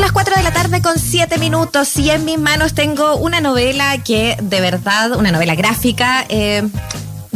[0.00, 3.42] Son las 4 de la tarde con 7 minutos y en mis manos tengo una
[3.42, 6.66] novela que de verdad, una novela gráfica, eh,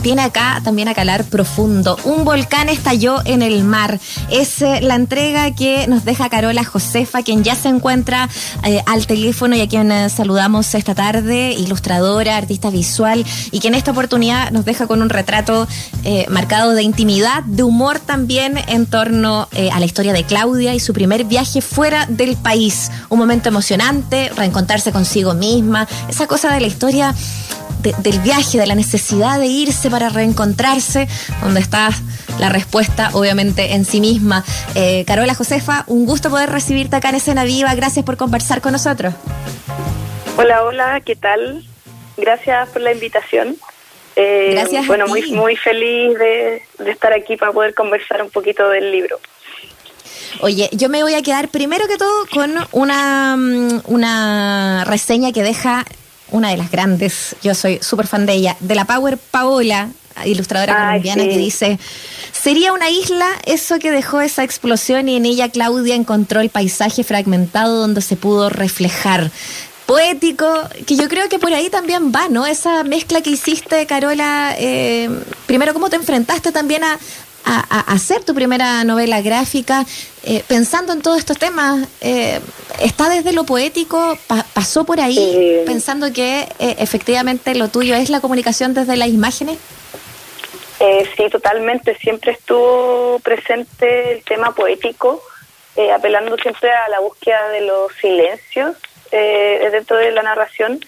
[0.05, 1.97] tiene acá también a calar profundo.
[2.05, 3.99] Un volcán estalló en el mar.
[4.31, 8.29] Es eh, la entrega que nos deja Carola Josefa, quien ya se encuentra
[8.65, 13.69] eh, al teléfono y a quien eh, saludamos esta tarde, ilustradora, artista visual, y que
[13.69, 15.67] en esta oportunidad nos deja con un retrato
[16.29, 20.93] marcado de intimidad, de humor también en torno a la historia de Claudia y su
[20.93, 22.91] primer viaje fuera del país.
[23.09, 27.15] Un momento emocionante, reencontrarse consigo misma, esa cosa de la historia
[27.93, 31.09] del viaje, de la necesidad de irse para reencontrarse,
[31.43, 31.91] donde está
[32.39, 34.45] la respuesta obviamente en sí misma.
[34.75, 37.75] Eh, Carola Josefa, un gusto poder recibirte acá en Escena Viva.
[37.75, 39.15] Gracias por conversar con nosotros.
[40.37, 41.65] Hola, hola, ¿qué tal?
[42.17, 43.57] Gracias por la invitación.
[44.17, 44.87] Eh, Gracias.
[44.87, 49.19] Bueno, muy muy feliz de, de estar aquí para poder conversar un poquito del libro.
[50.41, 55.43] Oye, yo me voy a quedar primero que todo con una, mm, una reseña que
[55.43, 55.85] deja
[56.31, 59.89] una de las grandes, yo soy súper fan de ella, de la Power Paola,
[60.25, 61.79] ilustradora colombiana, que dice,
[62.33, 67.05] sería una isla eso que dejó esa explosión y en ella Claudia encontró el paisaje
[67.05, 69.31] fragmentado donde se pudo reflejar.
[69.87, 70.47] Poético,
[70.87, 72.47] que yo creo que por ahí también va, ¿no?
[72.47, 75.11] Esa mezcla que hiciste, Carola, eh,
[75.47, 76.99] primero, ¿cómo te enfrentaste también a,
[77.45, 79.85] a, hacer tu primera novela gráfica,
[80.23, 82.41] eh, pensando en todos estos temas, eh,
[82.81, 84.19] ¿está desde lo poético?
[84.53, 89.59] ¿Pasó por ahí pensando que eh, efectivamente lo tuyo es la comunicación desde las imágenes?
[91.17, 91.97] sí, totalmente.
[91.97, 95.23] Siempre estuvo presente el tema poético,
[95.95, 98.77] apelando siempre a la búsqueda de los silencios
[99.11, 100.81] dentro de la narración.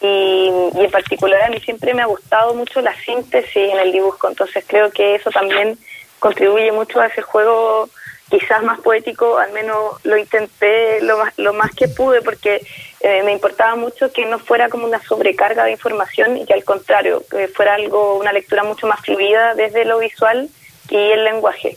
[0.00, 3.90] Y, y, en particular a mí siempre me ha gustado mucho la síntesis en el
[3.90, 5.76] dibujo, entonces creo que eso también
[6.18, 7.88] contribuye mucho a ese juego
[8.30, 12.60] quizás más poético, al menos lo intenté lo más, lo más que pude porque
[13.00, 16.64] eh, me importaba mucho que no fuera como una sobrecarga de información y que al
[16.64, 20.48] contrario, que fuera algo, una lectura mucho más fluida desde lo visual
[20.90, 21.76] y el lenguaje.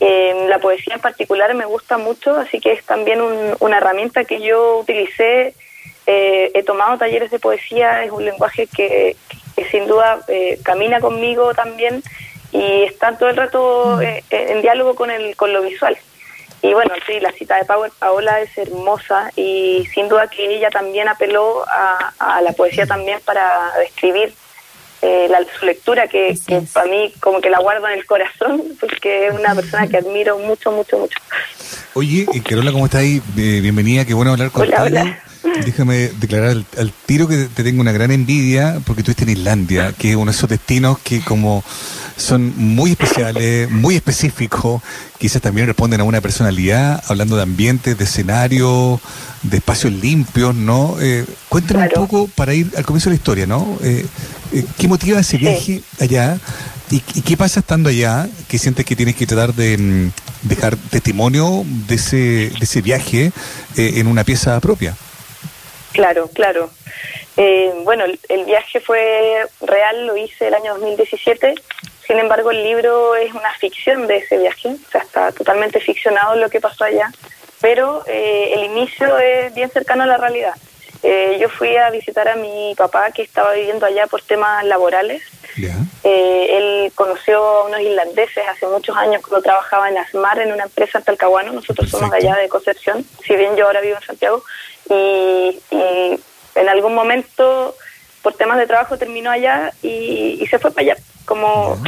[0.00, 3.20] Eh, la poesía en particular me gusta mucho, así que es también
[3.58, 5.54] una herramienta que yo utilicé.
[6.06, 9.16] Eh, he tomado talleres de poesía, es un lenguaje que,
[9.56, 10.20] que sin duda
[10.62, 12.02] camina conmigo también
[12.52, 14.02] y está todo el rato mm.
[14.02, 15.96] eh, eh, en diálogo con el con lo visual.
[16.60, 21.06] Y bueno, sí, la cita de Paola es hermosa y sin duda que ella también
[21.08, 24.34] apeló a, la poesía también para describir
[25.02, 26.36] eh, su lectura, que,
[26.72, 30.36] para mí como que la guardo en el corazón, porque es una persona que admiro
[30.38, 31.16] mucho, mucho, mucho.
[31.94, 33.22] Oye, Carola, ¿cómo estás ahí?
[33.34, 34.82] bienvenida, qué bueno hablar contigo.
[34.82, 35.22] Hola,
[35.64, 39.92] Déjame declarar al, tiro que te tengo una gran envidia porque tú estás en Islandia,
[39.96, 41.64] que es uno de esos destinos que como
[42.16, 44.82] son muy especiales, muy específicos,
[45.18, 49.00] quizás también responden a una personalidad, hablando de ambientes, de escenarios,
[49.42, 50.96] de espacios limpios, ¿no?
[51.00, 53.78] Eh, cuéntanos un poco para ir al comienzo de la historia, ¿no?
[53.82, 54.04] Eh,
[54.52, 56.38] eh, ¿Qué motiva ese viaje allá?
[56.90, 61.64] ¿Y, qué pasa estando allá que sientes que tienes que tratar de mm, dejar testimonio
[61.86, 63.32] de ese, de ese viaje
[63.76, 64.96] eh, en una pieza propia?
[65.92, 66.70] Claro, claro.
[67.84, 71.54] bueno, el, viaje fue real, lo hice el año 2017
[72.08, 76.36] sin embargo, el libro es una ficción de ese viaje, o sea, está totalmente ficcionado
[76.36, 77.12] lo que pasó allá,
[77.60, 80.54] pero eh, el inicio es bien cercano a la realidad.
[81.02, 85.22] Eh, yo fui a visitar a mi papá que estaba viviendo allá por temas laborales.
[86.02, 90.64] Eh, él conoció a unos irlandeses hace muchos años cuando trabajaba en Asmar, en una
[90.64, 91.52] empresa en Talcahuano.
[91.52, 94.42] Nosotros somos de allá de Concepción, si bien yo ahora vivo en Santiago.
[94.90, 95.60] Y,
[96.54, 97.74] en algún momento,
[98.22, 100.96] por temas de trabajo, terminó allá y se fue para allá
[101.28, 101.78] como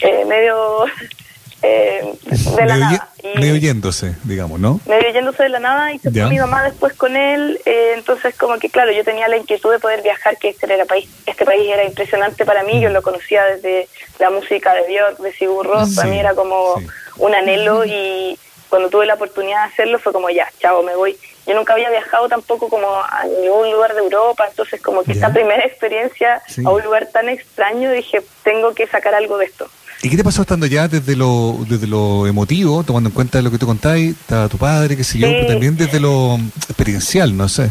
[0.00, 0.86] eh, medio
[1.62, 2.14] eh,
[2.56, 3.08] de la nada.
[3.36, 4.80] medio yéndose, digamos, ¿no?
[4.86, 7.60] Medio yéndose de la nada y se fue mi mamá después con él.
[7.66, 10.84] Eh, entonces, como que, claro, yo tenía la inquietud de poder viajar, que este era
[10.86, 12.80] país, este país era impresionante para mí.
[12.80, 13.88] Yo lo conocía desde
[14.18, 15.94] la música de Björk, de Sigur Rós.
[15.94, 16.80] Para mí era como
[17.18, 21.16] un anhelo y cuando tuve la oportunidad de hacerlo fue como, ya, chao, me voy.
[21.46, 25.32] Yo nunca había viajado tampoco como a ningún lugar de Europa, entonces como que esta
[25.32, 29.68] primera experiencia a un lugar tan extraño, dije, tengo que sacar algo de esto.
[30.02, 33.50] ¿Y qué te pasó estando ya desde lo, desde lo emotivo, tomando en cuenta lo
[33.50, 36.38] que tú contáis, estaba tu padre, qué sé yo, pero también desde lo
[36.68, 37.70] experiencial, no sé?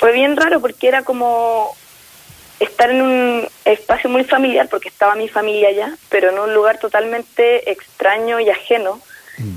[0.00, 1.74] Fue bien raro porque era como
[2.60, 6.78] estar en un espacio muy familiar, porque estaba mi familia allá, pero en un lugar
[6.78, 9.00] totalmente extraño y ajeno.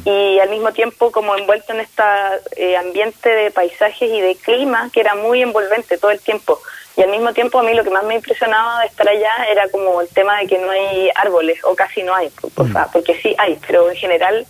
[0.05, 5.01] Y al mismo tiempo como envuelto en este ambiente de paisajes y de clima que
[5.01, 6.59] era muy envolvente todo el tiempo.
[6.97, 9.67] Y al mismo tiempo a mí lo que más me impresionaba de estar allá era
[9.69, 12.91] como el tema de que no hay árboles o casi no hay, por, mm.
[12.93, 14.45] porque sí hay, pero en general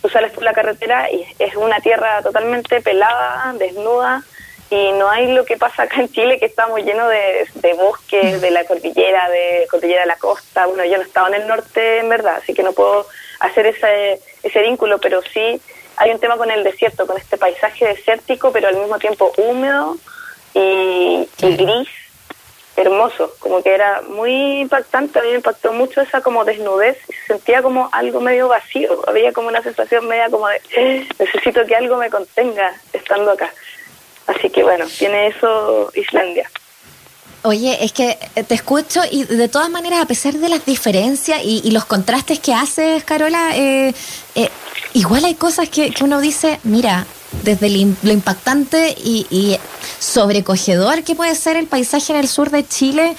[0.00, 4.22] tú sales por la carretera y es una tierra totalmente pelada, desnuda,
[4.70, 8.40] y no hay lo que pasa acá en Chile, que estamos llenos de, de bosques,
[8.40, 10.66] de la cordillera, de cordillera de la costa.
[10.66, 13.04] Bueno, yo no estaba en el norte, en verdad, así que no puedo
[13.40, 15.60] hacer ese, ese vínculo, pero sí
[15.96, 19.96] hay un tema con el desierto, con este paisaje desértico, pero al mismo tiempo húmedo
[20.54, 21.88] y, y gris,
[22.76, 27.34] hermoso, como que era muy impactante, a mí me impactó mucho esa como desnudez, se
[27.34, 31.76] sentía como algo medio vacío, había como una sensación media como de eh, necesito que
[31.76, 33.52] algo me contenga estando acá.
[34.26, 36.48] Así que bueno, tiene eso Islandia.
[37.42, 41.70] Oye, es que te escucho y de todas maneras, a pesar de las diferencias y,
[41.70, 43.94] los contrastes que haces, Carola, eh,
[44.34, 44.50] eh,
[44.92, 47.06] igual hay cosas que, que uno dice, mira,
[47.42, 49.56] desde lo impactante y,
[49.98, 53.16] sobrecogedor que puede ser el paisaje en el sur de Chile,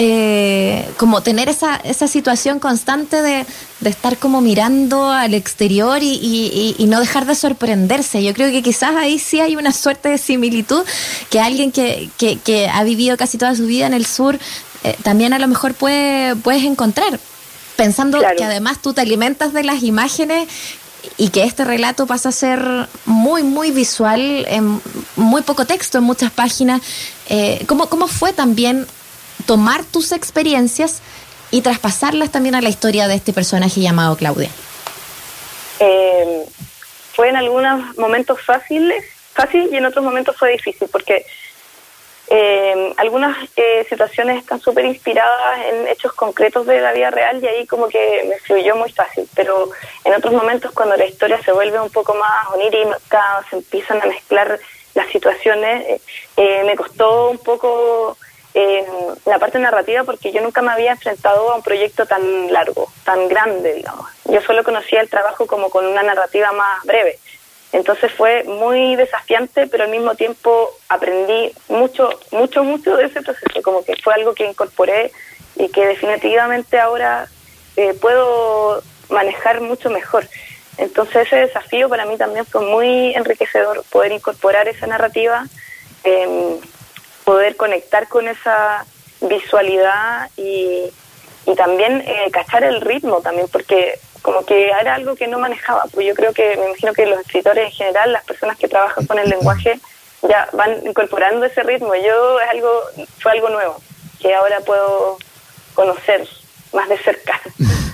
[0.00, 3.44] eh, como tener esa, esa situación constante de,
[3.84, 8.22] estar como mirando al exterior y, no dejar de sorprenderse.
[8.22, 10.84] Yo creo que quizás ahí sí hay una suerte de similitud
[11.30, 14.38] que alguien que, que, ha vivido casi toda su vida en el sur
[14.84, 17.18] eh, también a lo mejor puede, puedes encontrar
[17.74, 20.48] pensando que además tú te alimentas de las imágenes
[21.16, 24.80] y que este relato pasa a ser muy, muy visual, en
[25.16, 26.82] muy poco texto, en muchas páginas.
[27.28, 28.86] Eh, ¿cómo, ¿Cómo fue también
[29.48, 31.00] tomar tus experiencias
[31.50, 34.50] y traspasarlas también a la historia de este personaje llamado Claudia?
[35.80, 36.44] Eh,
[37.14, 39.02] fue en algunos momentos fáciles,
[39.32, 41.24] fácil y en otros momentos fue difícil, porque
[42.28, 47.46] eh, algunas eh, situaciones están súper inspiradas en hechos concretos de la vida real y
[47.46, 49.70] ahí como que me fluyó muy fácil, pero
[50.04, 54.06] en otros momentos cuando la historia se vuelve un poco más onírica, se empiezan a
[54.06, 54.60] mezclar
[54.94, 56.00] las situaciones, eh,
[56.36, 58.18] eh me costó un poco
[58.60, 58.84] eh,
[59.24, 63.28] la parte narrativa porque yo nunca me había enfrentado a un proyecto tan largo, tan
[63.28, 64.10] grande, digamos.
[64.24, 67.20] Yo solo conocía el trabajo como con una narrativa más breve.
[67.70, 73.62] Entonces fue muy desafiante, pero al mismo tiempo aprendí mucho, mucho, mucho de ese proceso,
[73.62, 75.12] como que fue algo que incorporé
[75.54, 77.28] y que definitivamente ahora
[77.76, 80.26] eh, puedo manejar mucho mejor.
[80.78, 85.46] Entonces ese desafío para mí también fue muy enriquecedor, poder incorporar esa narrativa,
[87.28, 88.86] poder conectar con esa
[89.20, 90.90] visualidad y,
[91.44, 95.84] y también eh, cachar el ritmo también, porque como que era algo que no manejaba.
[95.92, 99.04] Pues yo creo que, me imagino que los escritores en general, las personas que trabajan
[99.04, 99.78] con el lenguaje,
[100.22, 101.94] ya van incorporando ese ritmo.
[101.96, 102.70] Yo es algo,
[103.18, 103.76] fue algo nuevo,
[104.22, 105.18] que ahora puedo
[105.74, 106.26] conocer
[106.72, 107.38] más de cerca.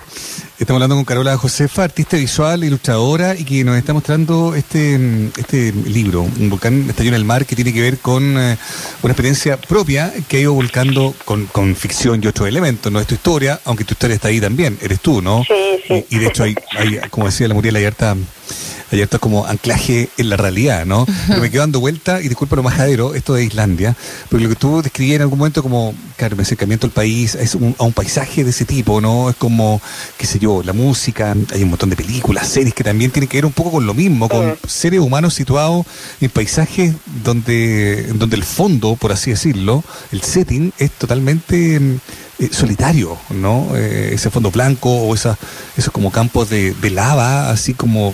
[0.56, 4.94] Estamos hablando con Carola Josefa, artista visual, ilustradora, y que nos está mostrando este,
[5.36, 8.56] este libro, Un volcán estalló en el mar, que tiene que ver con eh,
[9.02, 12.92] una experiencia propia que ha ido volcando con, con, ficción y otros elementos.
[12.92, 15.42] No es tu historia, aunque tu historia está ahí también, eres tú, ¿no?
[15.42, 16.06] Sí, sí.
[16.08, 18.16] Y, de hecho, hay, hay, como decía la Muriel Ayarta,
[18.90, 21.06] hay harto como anclaje en la realidad, ¿no?
[21.28, 23.96] Pero me quedo dando vuelta, y disculpa lo majadero, esto de Islandia,
[24.28, 27.54] porque lo que tú describías en algún momento como, claro, mi acercamiento al país, es
[27.54, 29.30] un, a un paisaje de ese tipo, ¿no?
[29.30, 29.80] Es como,
[30.16, 33.38] qué sé yo, la música, hay un montón de películas, series que también tienen que
[33.38, 35.86] ver un poco con lo mismo, con seres humanos situados
[36.20, 36.94] en paisajes
[37.24, 41.80] donde, donde el fondo, por así decirlo, el setting es totalmente
[42.40, 43.68] eh, solitario, ¿no?
[43.76, 45.38] Eh, ese fondo blanco o esa,
[45.76, 48.12] esos como campos de, lava, así como,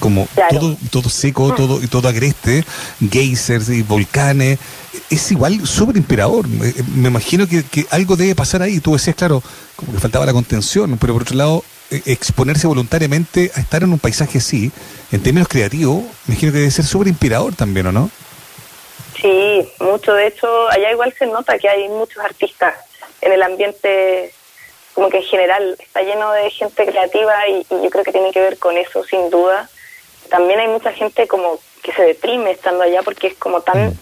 [0.00, 2.64] como todo, todo seco, todo, todo agreste,
[3.10, 4.58] geysers y volcanes.
[5.08, 6.48] Es igual súper inspirador.
[6.48, 8.80] Me, imagino que, algo debe pasar ahí.
[8.80, 9.40] Tú decías, claro,
[9.76, 13.92] como que faltaba la contención, pero por otro lado, e, exponerse voluntariamente a estar en
[13.92, 14.72] un paisaje así,
[15.12, 18.10] en términos creativos, me imagino que debe ser súper inspirador también, ¿o no?
[19.20, 20.12] Sí, mucho.
[20.14, 22.74] De hecho, allá igual se nota que hay muchos artistas
[23.20, 24.32] en el ambiente
[24.94, 28.40] como que en general está lleno de gente creativa y, yo creo que tiene que
[28.40, 29.68] ver con eso sin duda.
[30.28, 33.98] También hay mucha gente como que se deprime estando allá porque es como tan mm.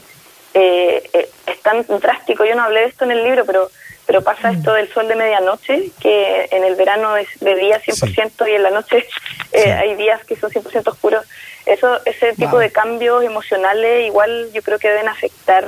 [0.55, 2.45] eh, eh, es tan drástico.
[2.45, 3.71] Yo no hablé de esto en el libro, pero
[4.09, 4.57] pero pasa mm.
[4.57, 8.63] esto del sol de medianoche, que en el verano es de día 100% y en
[8.63, 9.07] la noche
[9.53, 11.27] eh, hay días que son 100% oscuros.
[11.67, 15.67] Eso, ese tipo de cambios emocionales igual yo creo que deben afectar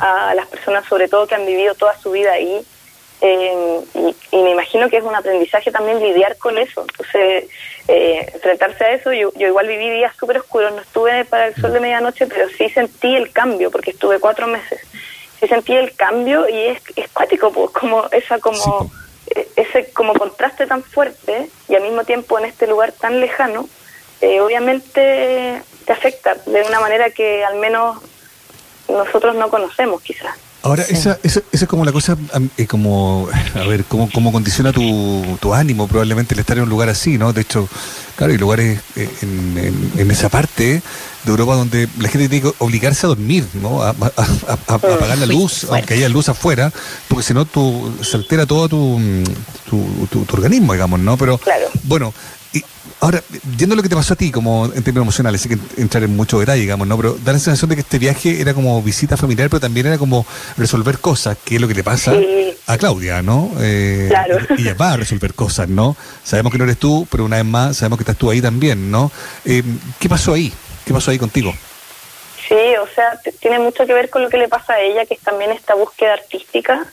[0.00, 2.64] a las personas, sobre todo que han vivido toda su vida ahí.
[3.22, 3.80] Eh,
[4.32, 6.82] y, me imagino que es un aprendizaje también lidiar con eso.
[6.82, 7.48] Entonces,
[7.86, 11.54] eh, enfrentarse a eso, yo, yo igual viví días súper oscuros, no estuve para el
[11.56, 14.80] sol de medianoche, pero sí sentí el cambio, porque estuve cuatro meses.
[15.38, 18.90] Sí sentí el cambio y es, es cuático, pues, como esa como
[19.34, 23.68] e, ese como contraste tan fuerte y al mismo tiempo en este lugar tan lejano,
[24.20, 27.98] eh, obviamente te afecta de una manera que al menos
[28.90, 30.34] nosotros no conocemos quizás.
[30.62, 32.18] Ahora, esa, esa, esa, es como la cosa,
[32.58, 36.68] eh, como, a ver, cómo, cómo condiciona tu, tu ánimo probablemente el estar en un
[36.68, 37.32] lugar así, ¿no?
[37.32, 37.66] De hecho,
[38.14, 40.82] claro, hay lugares eh, en, en, esa parte
[41.24, 43.82] de Europa donde la gente tiene que obligarse a dormir, ¿no?
[43.82, 43.94] A,
[44.66, 46.70] apagar la luz, aunque haya luz afuera,
[47.08, 49.00] porque si no tu, se altera todo tu,
[49.70, 51.16] tu, tu, organismo, digamos, ¿no?
[51.16, 51.40] Pero,
[51.84, 52.12] bueno,
[52.52, 52.64] y
[53.00, 53.22] ahora,
[53.56, 56.02] yendo a lo que te pasó a ti, como en términos emocionales, hay que entrar
[56.02, 56.96] en mucho detalle, digamos, ¿no?
[56.96, 59.98] Pero da la sensación de que este viaje era como visita familiar, pero también era
[59.98, 60.26] como
[60.56, 62.12] resolver cosas, que es lo que le pasa
[62.66, 63.52] a Claudia, ¿no?
[63.60, 64.38] Eh, claro.
[64.58, 65.96] Ella va a resolver cosas, ¿no?
[66.24, 68.90] Sabemos que no eres tú, pero una vez más sabemos que estás tú ahí también,
[68.90, 69.12] ¿no?
[69.44, 69.62] Eh,
[70.00, 70.52] ¿Qué pasó ahí?
[70.84, 71.54] ¿Qué pasó ahí contigo?
[72.48, 75.14] Sí, o sea, tiene mucho que ver con lo que le pasa a ella, que
[75.14, 76.84] es también esta búsqueda artística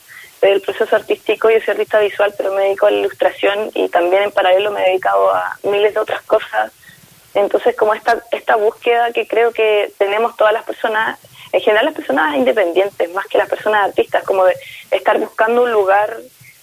[0.41, 1.49] del proceso artístico.
[1.49, 4.83] Yo soy artista visual, pero me dedico a la ilustración y también en paralelo me
[4.83, 6.71] he dedicado a miles de otras cosas.
[7.33, 11.19] Entonces, como esta, esta búsqueda que creo que tenemos todas las personas,
[11.51, 14.55] en general las personas independientes, más que las personas artistas, como de
[14.91, 16.17] estar buscando un lugar,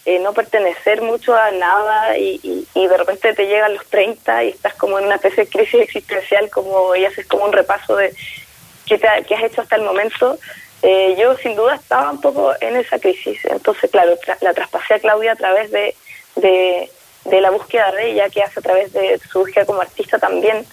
[0.07, 4.49] eh, no pertenecer mucho a nada y, y, de repente te llegan los 30 y
[4.51, 8.15] estás como en una especie de crisis existencial, como y haces como un repaso de
[8.85, 10.39] qué, te, qué has hecho hasta el momento
[10.87, 13.43] eh, yo sin duda estaba un poco en esa crisis.
[13.47, 15.97] Entonces, claro, la traspasé a Claudia a través de,
[16.35, 20.67] de, la búsqueda de ella, que hace a través de su búsqueda como artista también.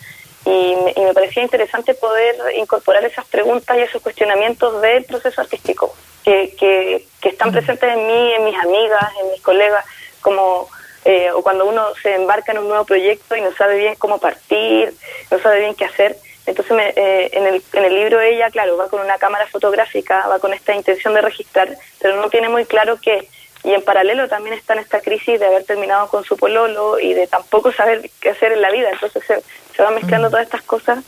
[0.43, 6.55] Y me, parecía interesante poder incorporar esas preguntas y esos cuestionamientos del proceso artístico, que,
[6.59, 9.85] que, están presentes en mí, en mis amigas, en mis colegas,
[10.19, 10.67] como
[11.05, 14.17] eh, o cuando uno se embarca en un nuevo proyecto y no sabe bien cómo
[14.17, 14.93] partir,
[15.31, 16.17] no sabe bien qué hacer.
[16.45, 20.39] Entonces, eh, en, el, en el libro ella, claro, va con una cámara fotográfica, va
[20.39, 21.69] con esta intención de registrar,
[21.99, 23.27] pero no tiene muy claro qué.
[23.63, 27.13] Y en paralelo también está en esta crisis de haber terminado con su pololo y
[27.13, 28.89] de tampoco saber qué hacer en la vida.
[28.89, 29.43] Entonces se,
[29.75, 30.31] se van mezclando mm.
[30.31, 31.03] todas estas cosas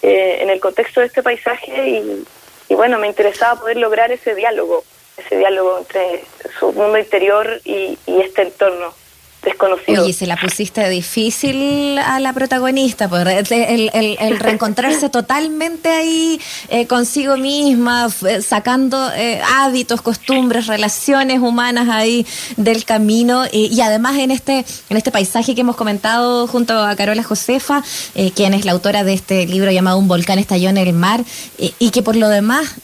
[0.00, 2.24] eh, en el contexto de este paisaje y,
[2.70, 4.84] y bueno, me interesaba poder lograr ese diálogo,
[5.18, 6.24] ese diálogo entre
[6.58, 8.94] su mundo interior y, y este entorno
[9.42, 10.02] desconocido.
[10.02, 16.86] Oye, se la pusiste difícil a la protagonista, por el, el, reencontrarse totalmente ahí eh,
[16.86, 18.08] consigo misma,
[18.42, 22.26] sacando eh, hábitos, costumbres, relaciones humanas ahí
[22.56, 27.22] del camino y además en este en este paisaje que hemos comentado junto a Carola
[27.22, 27.82] Josefa,
[28.14, 31.24] eh, quien es la autora de este libro llamado Un volcán estalló en el mar
[31.58, 32.76] y que por lo demás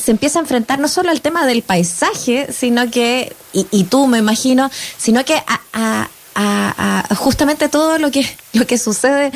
[0.00, 4.06] se empieza a enfrentar no solo al tema del paisaje, sino que, y, y tú
[4.06, 6.08] me imagino, sino que a,
[7.16, 9.32] justamente todo lo que, lo que sucede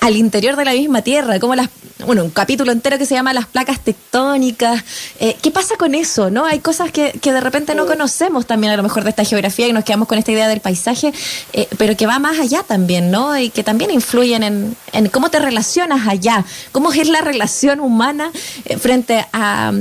[0.00, 1.68] al interior de la misma Tierra, como las,
[2.06, 4.82] bueno, un capítulo entero que se llama las placas tectónicas.
[5.20, 6.30] Eh, ¿Qué pasa con eso?
[6.30, 6.44] ¿No?
[6.44, 9.68] Hay cosas que, que de repente no conocemos también a lo mejor de esta geografía
[9.68, 11.12] y nos quedamos con esta idea del paisaje,
[11.52, 13.36] eh, pero que va más allá también, ¿no?
[13.36, 18.30] Y que también influyen en, en cómo te relacionas allá, cómo es la relación humana
[18.64, 19.72] eh, frente a,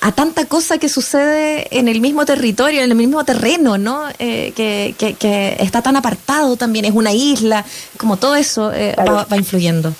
[0.00, 4.04] a, tanta cosa que sucede en el mismo territorio, en el mismo terreno, ¿no?
[4.18, 7.64] Eh, que, que, está tan apartado también, es una isla,
[7.96, 9.92] como todo eso eh, va, influyendo.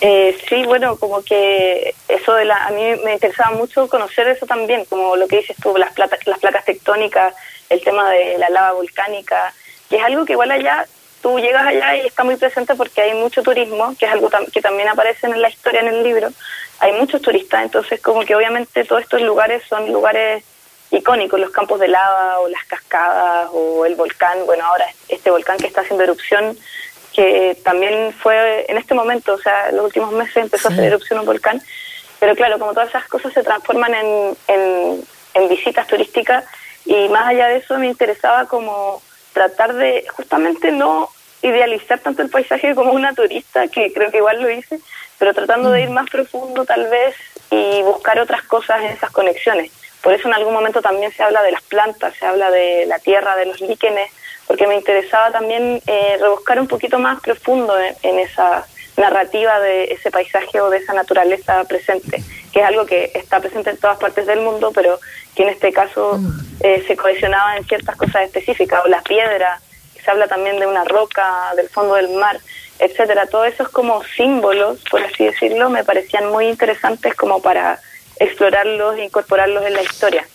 [0.00, 4.46] Eh, sí, bueno, como que eso de la, a mí me interesaba mucho conocer eso
[4.46, 7.34] también, como lo que dices tú, las, las placas tectónicas,
[7.68, 9.52] el tema de la lava volcánica,
[9.90, 10.86] que es algo que igual allá,
[11.20, 14.62] tú llegas allá y está muy presente porque hay mucho turismo, que es algo que
[14.62, 16.30] también aparece en la historia en el libro,
[16.78, 20.42] hay muchos turistas, entonces como que obviamente todos estos lugares son lugares
[20.90, 25.58] icónicos, los campos de lava o las cascadas o el volcán, bueno, ahora este volcán
[25.58, 26.56] que está haciendo erupción,
[27.14, 30.84] que también fue en este momento, o sea, en los últimos meses empezó a hacer
[30.84, 31.60] erupción un volcán,
[32.18, 36.44] pero claro, como todas esas cosas se transforman en, en, en visitas turísticas
[36.84, 39.02] y más allá de eso me interesaba como
[39.32, 41.08] tratar de justamente no
[41.42, 44.78] idealizar tanto el paisaje como una turista, que creo que igual lo hice,
[45.18, 45.94] pero tratando de ir mm.
[45.94, 47.14] más profundo tal vez
[47.50, 49.72] y buscar otras cosas en esas conexiones.
[50.02, 52.98] Por eso en algún momento también se habla de las plantas, se habla de la
[52.98, 54.10] tierra, de los líquenes,
[54.50, 58.66] porque me interesaba también eh, rebuscar un poquito más profundo en, esa
[58.96, 62.20] narrativa de ese paisaje o de esa naturaleza presente,
[62.52, 64.98] que es algo que está presente en todas partes del mundo, pero
[65.36, 66.40] que en este caso mm.
[66.64, 69.60] eh, se cohesionaba en ciertas cosas específicas, o la piedra,
[70.04, 72.36] se habla también de una roca, del fondo del mar
[72.80, 73.26] etcétera.
[73.26, 77.78] Todos esos como símbolos, por así decirlo, me parecían muy interesantes como para
[78.18, 80.26] explorarlos e incorporarlos en la historia.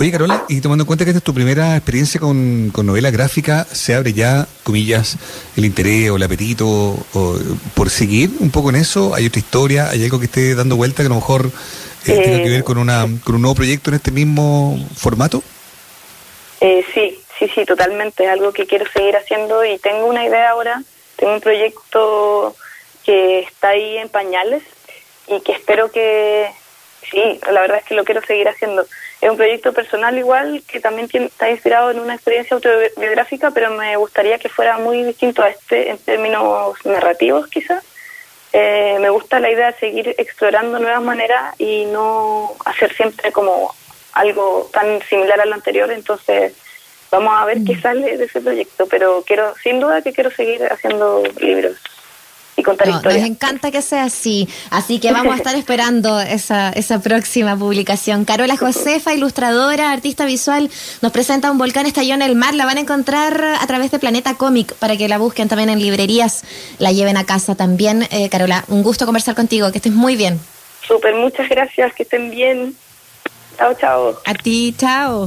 [0.00, 3.64] Oye, Carola, y tomando en cuenta que esta es tu primera experiencia con, novela gráfica,
[3.64, 5.16] ¿se abre ya, comillas,
[5.56, 7.38] el interés o el apetito o,
[7.74, 9.14] por seguir un poco en eso?
[9.14, 9.90] ¿Hay otra historia?
[9.90, 11.50] ¿Hay algo que esté dando vuelta que a lo mejor
[12.06, 15.42] eh, tenga que ver con, una, con un nuevo proyecto en este mismo formato?
[16.60, 18.24] Eh, sí, sí, sí, totalmente.
[18.24, 20.82] Es algo que quiero seguir haciendo y tengo una idea ahora
[21.18, 22.54] tengo un proyecto
[23.04, 24.62] que está ahí en pañales
[25.26, 26.48] y que espero que,
[27.10, 28.86] Sí, la verdad es que lo quiero seguir haciendo.
[29.20, 33.96] Es un proyecto personal igual que también está inspirado en una experiencia autobiográfica, pero me
[33.96, 37.82] gustaría que fuera muy distinto a este en términos narrativos quizás.
[38.52, 43.74] Eh, me gusta la idea de seguir explorando nuevas maneras y no hacer siempre como
[44.12, 46.54] algo tan similar a lo anterior, entonces
[47.10, 47.82] vamos a ver qué mm.
[47.82, 51.76] sale de ese proyecto, pero quiero, sin duda que quiero seguir haciendo libros
[52.58, 53.20] y contar historias.
[53.20, 58.24] Nos encanta que sea así, así que vamos a estar esperando esa, esa próxima publicación.
[58.24, 60.68] Carola Josefa, ilustradora, artista visual,
[61.00, 64.00] nos presenta un volcán estalló en el mar, la van a encontrar a través de
[64.00, 66.44] Planeta Cómic para que la busquen también en librerías,
[66.78, 68.06] la lleven a casa también.
[68.10, 70.40] Eh, Carola, un gusto conversar contigo, que estés muy bien.
[70.86, 72.74] Súper, muchas gracias, que estén bien.
[73.56, 74.18] Chao, chao.
[74.24, 75.26] A ti, chao.